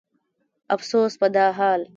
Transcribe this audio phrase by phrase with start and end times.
[0.75, 1.81] افسوس په دا حال